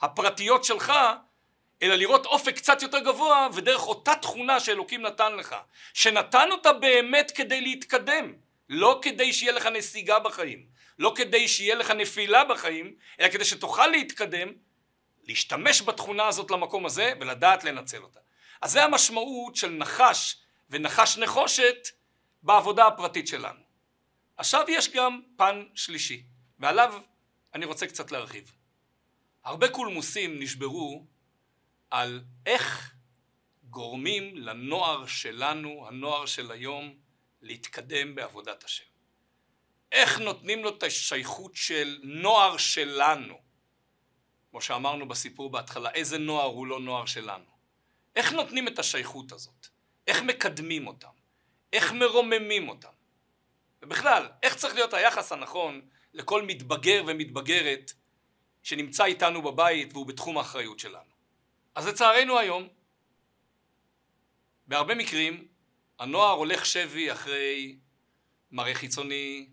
הפרטיות 0.00 0.64
שלך 0.64 0.92
אלא 1.82 1.94
לראות 1.94 2.26
אופק 2.26 2.56
קצת 2.56 2.82
יותר 2.82 2.98
גבוה 2.98 3.48
ודרך 3.54 3.86
אותה 3.86 4.14
תכונה 4.14 4.60
שאלוקים 4.60 5.02
נתן 5.02 5.36
לך 5.36 5.56
שנתן 5.94 6.48
אותה 6.52 6.72
באמת 6.72 7.30
כדי 7.30 7.60
להתקדם 7.60 8.32
לא 8.68 8.98
כדי 9.02 9.32
שיהיה 9.32 9.52
לך 9.52 9.66
נסיגה 9.66 10.18
בחיים 10.18 10.66
לא 10.98 11.12
כדי 11.16 11.48
שיהיה 11.48 11.74
לך 11.74 11.90
נפילה 11.90 12.44
בחיים 12.44 12.94
אלא 13.20 13.28
כדי 13.28 13.44
שתוכל 13.44 13.86
להתקדם 13.86 14.52
להשתמש 15.24 15.82
בתכונה 15.82 16.26
הזאת 16.26 16.50
למקום 16.50 16.86
הזה 16.86 17.12
ולדעת 17.20 17.64
לנצל 17.64 18.02
אותה 18.02 18.20
אז 18.62 18.72
זה 18.72 18.84
המשמעות 18.84 19.56
של 19.56 19.70
נחש 19.70 20.36
ונחש 20.70 21.18
נחושת 21.18 21.88
בעבודה 22.42 22.86
הפרטית 22.86 23.28
שלנו. 23.28 23.60
עכשיו 24.36 24.64
יש 24.68 24.92
גם 24.92 25.20
פן 25.36 25.64
שלישי, 25.74 26.22
ועליו 26.58 26.94
אני 27.54 27.64
רוצה 27.64 27.86
קצת 27.86 28.12
להרחיב. 28.12 28.52
הרבה 29.44 29.68
קולמוסים 29.68 30.38
נשברו 30.38 31.06
על 31.96 32.24
איך 32.46 32.94
גורמים 33.64 34.36
לנוער 34.36 35.06
שלנו, 35.06 35.86
הנוער 35.88 36.26
של 36.26 36.50
היום, 36.50 36.94
להתקדם 37.42 38.14
בעבודת 38.14 38.64
השם. 38.64 38.84
איך 39.92 40.18
נותנים 40.18 40.64
לו 40.64 40.70
את 40.70 40.82
השייכות 40.82 41.54
של 41.54 41.98
נוער 42.02 42.56
שלנו? 42.56 43.38
כמו 44.50 44.60
שאמרנו 44.60 45.08
בסיפור 45.08 45.50
בהתחלה, 45.50 45.90
איזה 45.90 46.18
נוער 46.18 46.46
הוא 46.46 46.66
לא 46.66 46.80
נוער 46.80 47.06
שלנו? 47.06 47.50
איך 48.16 48.32
נותנים 48.32 48.68
את 48.68 48.78
השייכות 48.78 49.32
הזאת? 49.32 49.66
איך 50.06 50.22
מקדמים 50.22 50.86
אותם, 50.86 51.14
איך 51.72 51.92
מרוממים 51.92 52.68
אותם. 52.68 52.92
ובכלל, 53.82 54.28
איך 54.42 54.54
צריך 54.56 54.74
להיות 54.74 54.94
היחס 54.94 55.32
הנכון 55.32 55.88
לכל 56.14 56.42
מתבגר 56.42 57.04
ומתבגרת 57.06 57.92
שנמצא 58.62 59.04
איתנו 59.04 59.42
בבית 59.42 59.92
והוא 59.92 60.06
בתחום 60.06 60.38
האחריות 60.38 60.78
שלנו. 60.78 61.15
אז 61.76 61.86
לצערנו 61.86 62.38
היום, 62.38 62.68
בהרבה 64.66 64.94
מקרים, 64.94 65.48
הנוער 65.98 66.32
הולך 66.32 66.66
שבי 66.66 67.12
אחרי 67.12 67.78
מראה 68.50 68.74
חיצוני, 68.74 69.48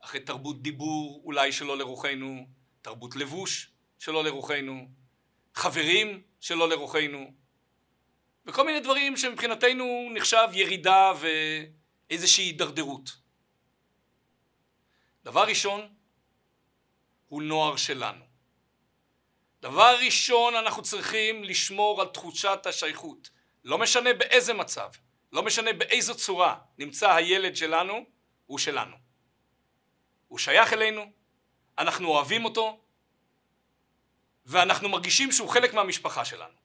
אחרי 0.00 0.20
תרבות 0.20 0.62
דיבור 0.62 1.22
אולי 1.24 1.52
שלא 1.52 1.78
לרוחנו, 1.78 2.46
תרבות 2.82 3.16
לבוש 3.16 3.70
שלא 3.98 4.24
לרוחנו, 4.24 4.88
חברים 5.54 6.22
שלא 6.40 6.68
לרוחנו, 6.68 7.32
וכל 8.46 8.66
מיני 8.66 8.80
דברים 8.80 9.16
שמבחינתנו 9.16 10.10
נחשב 10.14 10.48
ירידה 10.52 11.12
ואיזושהי 11.20 12.44
הידרדרות. 12.44 13.10
דבר 15.24 15.44
ראשון 15.44 15.94
הוא 17.28 17.42
נוער 17.42 17.76
שלנו. 17.76 18.31
דבר 19.62 19.96
ראשון 20.04 20.54
אנחנו 20.54 20.82
צריכים 20.82 21.44
לשמור 21.44 22.00
על 22.00 22.06
תחושת 22.06 22.66
השייכות. 22.66 23.30
לא 23.64 23.78
משנה 23.78 24.12
באיזה 24.12 24.54
מצב, 24.54 24.90
לא 25.32 25.42
משנה 25.42 25.72
באיזו 25.72 26.14
צורה 26.14 26.58
נמצא 26.78 27.12
הילד 27.12 27.56
שלנו, 27.56 28.04
הוא 28.46 28.58
שלנו. 28.58 28.96
הוא 30.28 30.38
שייך 30.38 30.72
אלינו, 30.72 31.12
אנחנו 31.78 32.08
אוהבים 32.08 32.44
אותו, 32.44 32.80
ואנחנו 34.46 34.88
מרגישים 34.88 35.32
שהוא 35.32 35.48
חלק 35.48 35.74
מהמשפחה 35.74 36.24
שלנו. 36.24 36.56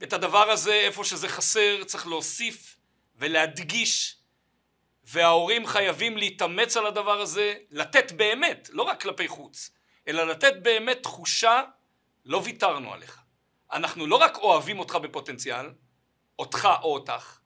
ואת 0.00 0.12
הדבר 0.12 0.50
הזה, 0.50 0.74
איפה 0.74 1.04
שזה 1.04 1.28
חסר, 1.28 1.84
צריך 1.84 2.06
להוסיף 2.06 2.76
ולהדגיש, 3.16 4.16
וההורים 5.04 5.66
חייבים 5.66 6.16
להתאמץ 6.16 6.76
על 6.76 6.86
הדבר 6.86 7.20
הזה, 7.20 7.54
לתת 7.70 8.12
באמת, 8.12 8.68
לא 8.72 8.82
רק 8.82 9.02
כלפי 9.02 9.28
חוץ, 9.28 9.70
אלא 10.08 10.26
לתת 10.26 10.52
באמת 10.62 11.02
תחושה, 11.02 11.62
לא 12.24 12.40
ויתרנו 12.44 12.92
עליך. 12.92 13.20
אנחנו 13.72 14.06
לא 14.06 14.16
רק 14.16 14.38
אוהבים 14.38 14.78
אותך 14.78 14.94
בפוטנציאל, 14.94 15.66
אותך 16.38 16.68
או 16.82 16.94
אותך, 16.94 17.40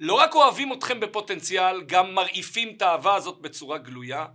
לא 0.00 0.14
רק 0.14 0.34
אוהבים 0.34 0.72
אתכם 0.72 1.00
בפוטנציאל, 1.00 1.82
גם 1.82 2.14
מרעיפים 2.14 2.76
את 2.76 2.82
האהבה 2.82 3.14
הזאת 3.14 3.40
בצורה 3.40 3.78
גלויה, 3.78 4.26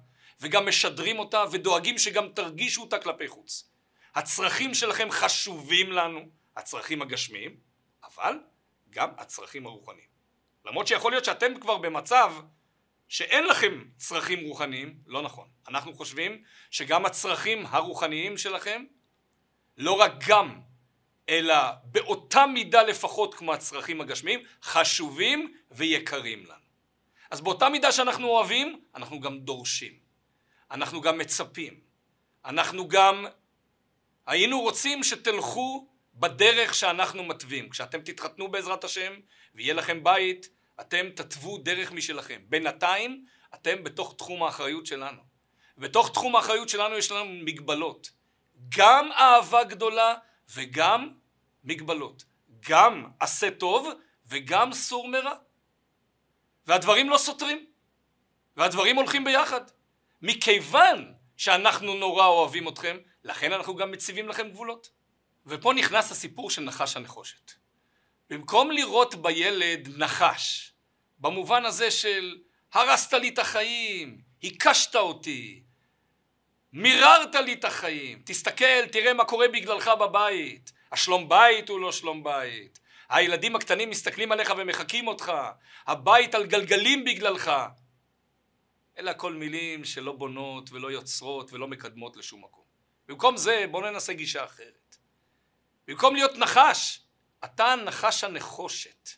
וגם 0.41 0.67
משדרים 0.67 1.19
אותה 1.19 1.43
ודואגים 1.51 1.97
שגם 1.97 2.29
תרגישו 2.29 2.81
אותה 2.81 2.99
כלפי 2.99 3.27
חוץ. 3.27 3.69
הצרכים 4.15 4.73
שלכם 4.73 5.07
חשובים 5.11 5.91
לנו, 5.91 6.21
הצרכים 6.55 7.01
הגשמיים, 7.01 7.55
אבל 8.03 8.39
גם 8.89 9.09
הצרכים 9.17 9.65
הרוחניים. 9.65 10.07
למרות 10.65 10.87
שיכול 10.87 11.11
להיות 11.11 11.25
שאתם 11.25 11.59
כבר 11.59 11.77
במצב 11.77 12.33
שאין 13.09 13.47
לכם 13.47 13.83
צרכים 13.97 14.39
רוחניים, 14.47 14.95
לא 15.05 15.21
נכון. 15.21 15.47
אנחנו 15.67 15.93
חושבים 15.93 16.43
שגם 16.71 17.05
הצרכים 17.05 17.65
הרוחניים 17.69 18.37
שלכם, 18.37 18.83
לא 19.77 19.91
רק 19.91 20.11
גם, 20.27 20.59
אלא 21.29 21.55
באותה 21.83 22.45
מידה 22.45 22.83
לפחות 22.83 23.33
כמו 23.33 23.53
הצרכים 23.53 24.01
הגשמיים, 24.01 24.39
חשובים 24.63 25.53
ויקרים 25.71 26.45
לנו. 26.45 26.65
אז 27.31 27.41
באותה 27.41 27.69
מידה 27.69 27.91
שאנחנו 27.91 28.27
אוהבים, 28.27 28.81
אנחנו 28.95 29.19
גם 29.19 29.39
דורשים. 29.39 29.93
אנחנו 30.71 31.01
גם 31.01 31.17
מצפים. 31.17 31.79
אנחנו 32.45 32.87
גם 32.87 33.25
היינו 34.27 34.61
רוצים 34.61 35.03
שתלכו 35.03 35.87
בדרך 36.13 36.73
שאנחנו 36.73 37.23
מתווים. 37.23 37.69
כשאתם 37.69 38.01
תתחתנו 38.01 38.47
בעזרת 38.47 38.83
השם 38.83 39.13
ויהיה 39.55 39.73
לכם 39.73 40.03
בית, 40.03 40.49
אתם 40.81 41.09
תתוו 41.15 41.57
דרך 41.57 41.91
משלכם. 41.91 42.41
בינתיים 42.49 43.25
אתם 43.53 43.83
בתוך 43.83 44.15
תחום 44.17 44.43
האחריות 44.43 44.85
שלנו. 44.85 45.21
בתוך 45.77 46.11
תחום 46.13 46.35
האחריות 46.35 46.69
שלנו 46.69 46.97
יש 46.97 47.11
לנו 47.11 47.25
מגבלות. 47.25 48.11
גם 48.77 49.11
אהבה 49.11 49.63
גדולה 49.63 50.15
וגם 50.55 51.13
מגבלות. 51.63 52.23
גם 52.69 53.05
עשה 53.19 53.51
טוב 53.51 53.89
וגם 54.27 54.73
סור 54.73 55.07
מרע. 55.07 55.35
והדברים 56.67 57.09
לא 57.09 57.17
סותרים. 57.17 57.65
והדברים 58.57 58.95
הולכים 58.95 59.23
ביחד. 59.23 59.61
מכיוון 60.21 61.13
שאנחנו 61.37 61.95
נורא 61.95 62.25
אוהבים 62.25 62.67
אתכם, 62.67 62.97
לכן 63.23 63.51
אנחנו 63.53 63.75
גם 63.75 63.91
מציבים 63.91 64.29
לכם 64.29 64.49
גבולות. 64.49 64.89
ופה 65.45 65.73
נכנס 65.73 66.11
הסיפור 66.11 66.49
של 66.49 66.61
נחש 66.61 66.97
הנחושת. 66.97 67.51
במקום 68.29 68.71
לראות 68.71 69.15
בילד 69.15 69.89
נחש, 69.97 70.73
במובן 71.19 71.65
הזה 71.65 71.91
של 71.91 72.37
הרסת 72.73 73.13
לי 73.13 73.29
את 73.29 73.39
החיים, 73.39 74.21
הקשת 74.43 74.95
אותי, 74.95 75.63
מיררת 76.73 77.35
לי 77.35 77.53
את 77.53 77.65
החיים, 77.65 78.21
תסתכל, 78.25 78.85
תראה 78.91 79.13
מה 79.13 79.25
קורה 79.25 79.47
בגללך 79.47 79.87
בבית, 79.87 80.71
השלום 80.91 81.29
בית 81.29 81.69
הוא 81.69 81.79
לא 81.79 81.91
שלום 81.91 82.23
בית, 82.23 82.79
הילדים 83.09 83.55
הקטנים 83.55 83.89
מסתכלים 83.89 84.31
עליך 84.31 84.53
ומחקים 84.57 85.07
אותך, 85.07 85.31
הבית 85.87 86.35
על 86.35 86.45
גלגלים 86.45 87.05
בגללך. 87.05 87.51
אלה 88.97 89.11
הכל 89.11 89.33
מילים 89.33 89.85
שלא 89.85 90.11
בונות 90.11 90.71
ולא 90.71 90.91
יוצרות 90.91 91.53
ולא 91.53 91.67
מקדמות 91.67 92.17
לשום 92.17 92.43
מקום. 92.43 92.63
במקום 93.07 93.37
זה 93.37 93.65
בואו 93.71 93.91
ננסה 93.91 94.13
גישה 94.13 94.45
אחרת. 94.45 94.97
במקום 95.87 96.15
להיות 96.15 96.37
נחש, 96.37 97.04
אתה 97.45 97.75
נחש 97.85 98.23
הנחושת. 98.23 99.09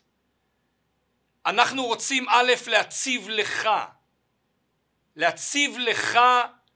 אנחנו 1.46 1.86
רוצים 1.86 2.28
א', 2.28 2.52
להציב 2.66 3.28
לך, 3.28 3.68
להציב 5.16 5.78
לך 5.78 6.18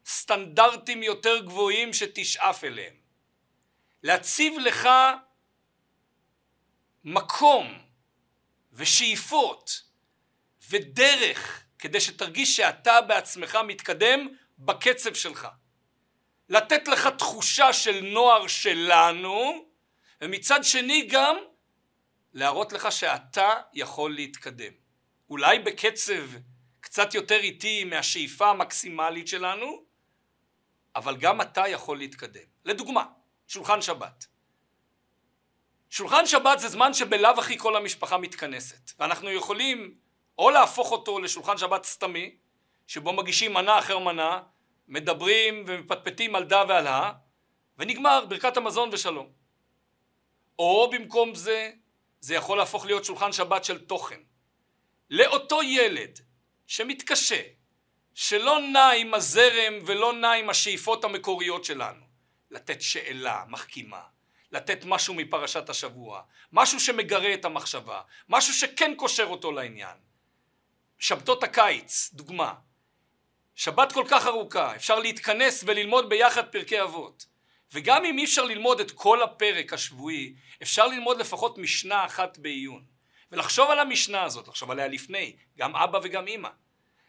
סטנדרטים 0.06 1.02
יותר 1.02 1.38
גבוהים 1.38 1.92
שתשאף 1.92 2.64
אליהם. 2.64 2.94
להציב 4.02 4.58
לך 4.58 4.88
מקום 7.04 7.78
ושאיפות 8.72 9.82
ודרך 10.70 11.64
כדי 11.78 12.00
שתרגיש 12.00 12.56
שאתה 12.56 13.00
בעצמך 13.00 13.58
מתקדם 13.66 14.28
בקצב 14.58 15.14
שלך. 15.14 15.48
לתת 16.48 16.88
לך 16.88 17.08
תחושה 17.18 17.72
של 17.72 18.00
נוער 18.04 18.46
שלנו 18.46 19.71
ומצד 20.22 20.64
שני 20.64 21.06
גם 21.10 21.36
להראות 22.32 22.72
לך 22.72 22.92
שאתה 22.92 23.54
יכול 23.74 24.14
להתקדם. 24.14 24.72
אולי 25.30 25.58
בקצב 25.58 26.22
קצת 26.80 27.14
יותר 27.14 27.40
איטי 27.40 27.84
מהשאיפה 27.84 28.50
המקסימלית 28.50 29.28
שלנו, 29.28 29.84
אבל 30.96 31.16
גם 31.16 31.40
אתה 31.40 31.68
יכול 31.68 31.98
להתקדם. 31.98 32.42
לדוגמה, 32.64 33.04
שולחן 33.46 33.82
שבת. 33.82 34.26
שולחן 35.90 36.26
שבת 36.26 36.58
זה 36.58 36.68
זמן 36.68 36.94
שבלאו 36.94 37.30
הכי 37.38 37.58
כל 37.58 37.76
המשפחה 37.76 38.18
מתכנסת, 38.18 38.90
ואנחנו 38.98 39.30
יכולים 39.30 39.94
או 40.38 40.50
להפוך 40.50 40.92
אותו 40.92 41.18
לשולחן 41.18 41.58
שבת 41.58 41.84
סתמי, 41.84 42.36
שבו 42.86 43.12
מגישים 43.12 43.54
מנה 43.54 43.78
אחר 43.78 43.98
מנה, 43.98 44.42
מדברים 44.88 45.64
ומפטפטים 45.66 46.34
על 46.36 46.44
דה 46.44 46.64
ועל 46.68 46.86
הא, 46.86 47.12
ונגמר 47.78 48.24
ברכת 48.28 48.56
המזון 48.56 48.88
ושלום. 48.92 49.41
או 50.58 50.90
במקום 50.92 51.34
זה, 51.34 51.70
זה 52.20 52.34
יכול 52.34 52.58
להפוך 52.58 52.86
להיות 52.86 53.04
שולחן 53.04 53.32
שבת 53.32 53.64
של 53.64 53.78
תוכן. 53.78 54.20
לאותו 55.10 55.62
ילד 55.62 56.20
שמתקשה, 56.66 57.42
שלא 58.14 58.58
נע 58.72 58.90
עם 58.90 59.14
הזרם 59.14 59.78
ולא 59.86 60.12
נע 60.12 60.32
עם 60.32 60.50
השאיפות 60.50 61.04
המקוריות 61.04 61.64
שלנו, 61.64 62.04
לתת 62.50 62.82
שאלה 62.82 63.44
מחכימה, 63.48 64.02
לתת 64.52 64.84
משהו 64.84 65.14
מפרשת 65.14 65.68
השבוע, 65.68 66.22
משהו 66.52 66.80
שמגרה 66.80 67.34
את 67.34 67.44
המחשבה, 67.44 68.00
משהו 68.28 68.54
שכן 68.54 68.94
קושר 68.96 69.24
אותו 69.24 69.52
לעניין. 69.52 69.96
שבתות 70.98 71.42
הקיץ, 71.42 72.10
דוגמה. 72.12 72.54
שבת 73.54 73.92
כל 73.92 74.04
כך 74.08 74.26
ארוכה, 74.26 74.76
אפשר 74.76 74.98
להתכנס 74.98 75.64
וללמוד 75.66 76.08
ביחד 76.08 76.52
פרקי 76.52 76.82
אבות. 76.82 77.26
וגם 77.74 78.04
אם 78.04 78.18
אי 78.18 78.24
אפשר 78.24 78.44
ללמוד 78.44 78.80
את 78.80 78.90
כל 78.90 79.22
הפרק 79.22 79.72
השבועי, 79.72 80.34
אפשר 80.62 80.86
ללמוד 80.86 81.18
לפחות 81.18 81.58
משנה 81.58 82.04
אחת 82.04 82.38
בעיון. 82.38 82.84
ולחשוב 83.32 83.70
על 83.70 83.78
המשנה 83.78 84.22
הזאת, 84.22 84.48
לחשוב 84.48 84.70
עליה 84.70 84.88
לפני, 84.88 85.36
גם 85.58 85.76
אבא 85.76 85.98
וגם 86.02 86.26
אימא. 86.26 86.48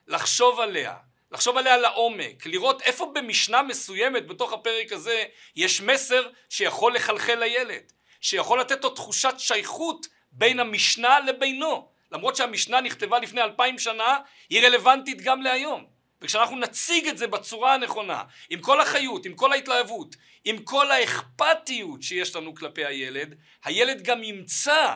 לחשוב 0.08 0.60
עליה, 0.60 0.95
לחשוב 1.32 1.58
עליה 1.58 1.78
לעומק, 1.78 2.45
לראות 2.45 2.82
איפה 2.82 3.12
במשנה 3.15 3.62
מסוימת 3.62 4.28
בתוך 4.28 4.54
הפרק 4.54 4.91
הזה 4.91 5.23
יש 5.56 5.82
מסר 5.82 6.30
שיכול 6.49 6.95
לחלחל 6.95 7.36
לילד, 7.36 7.91
שיכול 8.21 8.60
לתת 8.60 8.84
לו 8.84 8.89
תחושת 8.89 9.34
שייכות 9.38 10.08
בין 10.32 10.60
המשנה 10.60 11.19
לבינו. 11.19 11.91
למרות 12.12 12.36
שהמשנה 12.36 12.82
נכתבה 12.82 13.19
לפני 13.19 13.41
אלפיים 13.41 13.80
שנה, 13.80 14.17
היא 14.49 14.67
רלוונטית 14.67 15.21
גם 15.21 15.41
להיום. 15.41 15.92
וכשאנחנו 16.23 16.57
נציג 16.57 17.07
את 17.07 17.17
זה 17.17 17.27
בצורה 17.27 17.73
הנכונה, 17.73 18.23
עם 18.49 18.62
כל 18.62 18.81
החיות, 18.81 19.25
עם 19.25 19.36
כל 19.36 19.53
ההתלהבות, 19.53 20.15
עם 20.43 20.63
כל 20.63 20.91
האכפתיות 20.91 22.03
שיש 22.03 22.36
לנו 22.36 22.55
כלפי 22.55 22.86
הילד, 22.86 23.36
הילד 23.63 24.01
גם 24.01 24.23
ימצא 24.23 24.95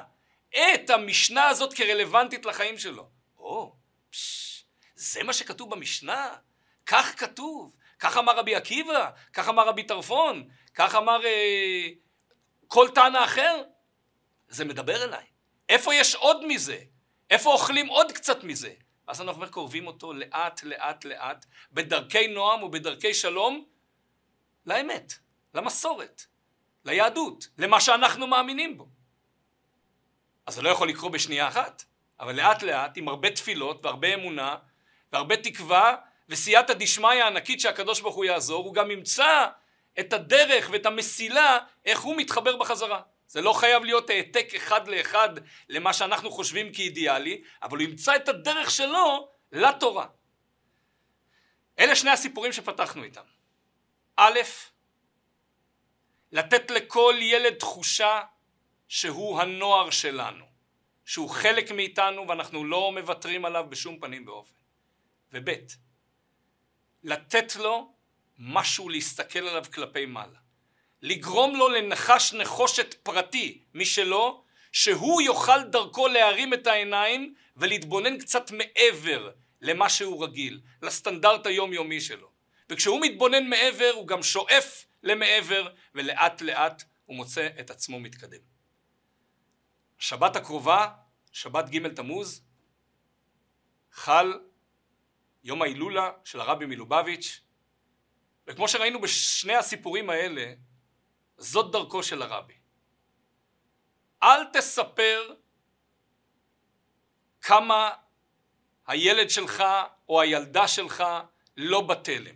את 0.50 0.90
המשנה 0.90 1.48
הזאת 1.48 1.74
כרלוונטית 1.74 2.46
לחיים 2.46 2.78
שלו. 2.78 3.10
או, 3.38 3.76
פשש, 4.10 4.64
זה 4.96 5.24
מה 5.24 5.34
שכתוב 5.34 5.72
במשנה? 5.72 6.36
כך 6.86 7.20
כתוב, 7.20 7.76
כך 8.00 8.18
אמר 8.18 8.38
רבי 8.38 8.56
עקיבא, 8.56 9.10
כך 9.34 9.50
אמר 9.50 9.68
רבי 9.68 9.84
טרפון, 9.84 10.50
כך 10.76 10.96
אמר 10.96 11.26
אה, 11.26 11.88
כל 12.68 12.88
טענה 12.96 13.24
אחר? 13.24 13.64
זה 14.50 14.66
מדבר 14.66 15.04
אליי. 15.04 15.26
איפה 15.70 15.96
יש 15.96 16.16
עוד 16.16 16.46
מזה? 16.48 16.80
איפה 17.30 17.50
אוכלים 17.50 17.88
עוד 17.88 18.12
קצת 18.12 18.44
מזה? 18.44 18.72
אז 19.08 19.22
אנחנו 19.22 19.46
קורבים 19.52 19.88
אותו 19.88 20.14
לאט 20.14 20.64
לאט 20.64 21.06
לאט, 21.06 21.46
בדרכי 21.72 22.28
נועם 22.28 22.64
ובדרכי 22.64 23.14
שלום, 23.14 23.66
לאמת, 24.66 25.14
למסורת, 25.54 26.26
ליהדות, 26.86 27.48
למה 27.58 27.82
שאנחנו 27.82 28.28
מאמינים 28.28 28.78
בו. 28.78 28.88
אז 30.46 30.54
זה 30.56 30.62
לא 30.62 30.70
יכול 30.70 30.90
לקרות 30.90 31.12
בשנייה 31.12 31.48
אחת, 31.48 31.84
אבל 32.20 32.36
לאט 32.36 32.64
לאט, 32.64 32.98
עם 32.98 33.08
הרבה 33.08 33.32
תפילות 33.32 33.86
והרבה 33.86 34.14
אמונה 34.14 34.56
והרבה 35.12 35.38
תקווה 35.38 35.96
וסייעתא 36.30 36.74
דשמיא 36.74 37.24
הענקית 37.24 37.60
שהקדוש 37.60 38.02
ברוך 38.02 38.16
הוא 38.16 38.26
יעזור, 38.26 38.66
הוא 38.66 38.74
גם 38.74 38.92
ימצא 38.92 39.48
את 40.00 40.14
הדרך 40.14 40.70
ואת 40.72 40.86
המסילה 40.86 41.58
איך 41.86 42.02
הוא 42.02 42.16
מתחבר 42.18 42.58
בחזרה. 42.58 43.02
זה 43.28 43.42
לא 43.42 43.54
חייב 43.54 43.84
להיות 43.84 44.10
העתק 44.10 44.48
אחד 44.56 44.88
לאחד 44.88 45.30
למה 45.70 45.94
שאנחנו 45.94 46.32
חושבים 46.32 46.74
כאידיאלי, 46.74 47.44
אבל 47.64 47.78
הוא 47.78 47.88
ימצא 47.88 48.16
את 48.16 48.30
הדרך 48.30 48.72
שלו 48.72 49.32
לתורה. 49.52 50.08
אלה 51.80 51.96
שני 51.96 52.12
הסיפורים 52.12 52.54
שפתחנו 52.54 53.04
איתם. 53.04 53.24
א', 54.16 54.40
לתת 56.32 56.72
לכל 56.72 57.16
ילד 57.20 57.54
תחושה 57.54 58.22
שהוא 58.88 59.42
הנוער 59.42 59.90
שלנו, 59.90 60.46
שהוא 61.06 61.30
חלק 61.30 61.72
מאיתנו 61.72 62.28
ואנחנו 62.28 62.66
לא 62.66 62.92
מוותרים 62.92 63.46
עליו 63.46 63.66
בשום 63.70 64.00
פנים 64.00 64.28
ואופן. 64.28 64.60
וב', 65.32 65.50
לתת 67.04 67.56
לו 67.56 67.94
משהו 68.40 68.90
להסתכל 68.90 69.40
עליו 69.40 69.66
כלפי 69.74 70.06
מעלה. 70.06 70.40
לגרום 71.02 71.56
לו 71.56 71.70
לנחש 71.70 72.34
נחושת 72.34 72.94
פרטי 72.94 73.62
משלו, 73.74 74.44
שהוא 74.72 75.22
יוכל 75.22 75.64
דרכו 75.64 76.08
להרים 76.08 76.54
את 76.54 76.68
העיניים 76.68 77.36
ולהתבונן 77.58 78.18
קצת 78.18 78.52
מעבר 78.52 79.32
למה 79.62 79.90
שהוא 79.90 80.24
רגיל, 80.24 80.62
לסטנדרט 80.82 81.46
היומיומי 81.46 82.02
שלו. 82.02 82.32
וכשהוא 82.70 83.02
מתבונן 83.02 83.50
מעבר 83.50 83.92
הוא 83.96 84.08
גם 84.08 84.24
שואף 84.24 84.86
למעבר 85.04 85.68
ולאט 85.96 86.42
לאט 86.42 86.84
הוא 87.06 87.16
מוצא 87.16 87.50
את 87.60 87.70
עצמו 87.70 88.00
מתקדם. 88.00 88.42
שבת 90.00 90.36
הקרובה, 90.36 90.88
שבת 91.32 91.70
ג' 91.70 91.88
תמוז, 91.88 92.42
חל 93.92 94.40
יום 95.44 95.62
ההילולה 95.62 96.12
של 96.24 96.40
הרבי 96.40 96.66
מלובביץ', 96.66 97.42
וכמו 98.48 98.68
שראינו 98.68 99.02
בשני 99.02 99.56
הסיפורים 99.56 100.10
האלה, 100.10 100.54
זאת 101.38 101.72
דרכו 101.72 102.04
של 102.04 102.22
הרבי. 102.22 102.54
אל 104.24 104.46
תספר 104.54 105.34
כמה 107.42 107.92
הילד 108.88 109.30
שלך 109.30 109.64
או 110.10 110.22
הילדה 110.22 110.68
שלך 110.68 111.04
לא 111.58 111.82
בתלם. 111.82 112.36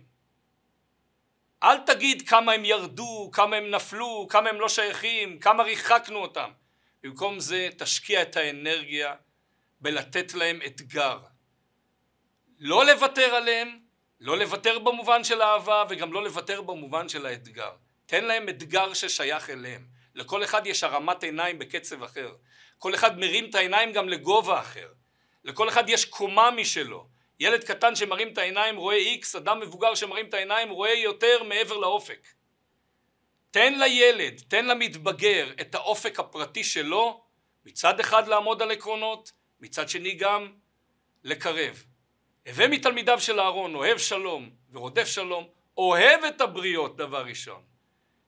אל 1.62 1.78
תגיד 1.78 2.28
כמה 2.28 2.52
הם 2.52 2.64
ירדו, 2.64 3.30
כמה 3.32 3.56
הם 3.56 3.70
נפלו, 3.70 4.26
כמה 4.30 4.50
הם 4.50 4.60
לא 4.60 4.68
שייכים, 4.68 5.38
כמה 5.38 5.62
ריחקנו 5.62 6.18
אותם. 6.18 6.50
במקום 7.02 7.40
זה 7.40 7.68
תשקיע 7.78 8.22
את 8.22 8.36
האנרגיה 8.36 9.14
בלתת 9.80 10.34
להם 10.34 10.60
אתגר. 10.66 11.18
לא 12.58 12.86
לוותר 12.86 13.34
עליהם, 13.34 13.78
לא 14.20 14.38
לוותר 14.38 14.78
במובן 14.78 15.24
של 15.24 15.42
אהבה 15.42 15.84
וגם 15.88 16.12
לא 16.12 16.24
לוותר 16.24 16.62
במובן 16.62 17.08
של 17.08 17.26
האתגר. 17.26 17.70
תן 18.12 18.24
להם 18.24 18.48
אתגר 18.48 18.94
ששייך 18.94 19.50
אליהם. 19.50 19.86
לכל 20.14 20.44
אחד 20.44 20.66
יש 20.66 20.84
הרמת 20.84 21.22
עיניים 21.22 21.58
בקצב 21.58 22.02
אחר. 22.02 22.34
כל 22.78 22.94
אחד 22.94 23.18
מרים 23.18 23.50
את 23.50 23.54
העיניים 23.54 23.92
גם 23.92 24.08
לגובה 24.08 24.60
אחר. 24.60 24.88
לכל 25.44 25.68
אחד 25.68 25.88
יש 25.88 26.04
קומה 26.04 26.50
משלו. 26.50 27.08
ילד 27.40 27.64
קטן 27.64 27.96
שמרים 27.96 28.32
את 28.32 28.38
העיניים 28.38 28.76
רואה 28.76 28.96
איקס, 28.96 29.36
אדם 29.36 29.60
מבוגר 29.60 29.94
שמרים 29.94 30.26
את 30.26 30.34
העיניים 30.34 30.70
רואה 30.70 30.94
יותר 30.94 31.42
מעבר 31.42 31.76
לאופק. 31.76 32.28
תן 33.50 33.78
לילד, 33.78 34.42
תן 34.48 34.66
למתבגר 34.66 35.52
את 35.60 35.74
האופק 35.74 36.18
הפרטי 36.20 36.64
שלו, 36.64 37.24
מצד 37.64 38.00
אחד 38.00 38.28
לעמוד 38.28 38.62
על 38.62 38.70
עקרונות, 38.70 39.32
מצד 39.60 39.88
שני 39.88 40.14
גם 40.14 40.52
לקרב. 41.24 41.84
הווה 42.48 42.68
מתלמידיו 42.68 43.20
של 43.20 43.40
אהרון, 43.40 43.74
אוהב 43.74 43.98
שלום 43.98 44.50
ורודף 44.72 45.06
שלום, 45.06 45.48
אוהב 45.76 46.24
את 46.24 46.40
הבריות 46.40 46.96
דבר 46.96 47.24
ראשון. 47.24 47.71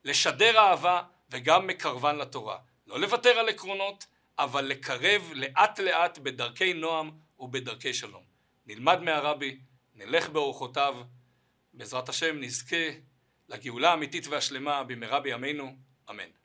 לשדר 0.05 0.59
אהבה 0.59 1.03
וגם 1.31 1.67
מקרבן 1.67 2.17
לתורה. 2.17 2.59
לא 2.87 3.01
לוותר 3.01 3.39
על 3.39 3.49
עקרונות, 3.49 4.07
אבל 4.39 4.65
לקרב 4.65 5.31
לאט 5.35 5.81
לאט 5.81 6.19
בדרכי 6.19 6.73
נועם 6.73 7.11
ובדרכי 7.39 7.95
שלום. 7.95 8.23
נלמד 8.67 9.01
מהרבי, 9.01 9.59
נלך 9.95 10.29
באורחותיו, 10.29 10.95
בעזרת 11.73 12.09
השם 12.09 12.41
נזכה 12.41 12.87
לגאולה 13.49 13.91
האמיתית 13.91 14.27
והשלמה 14.27 14.85
במהרה 14.85 15.21
בימינו, 15.21 15.77
אמן. 16.11 16.44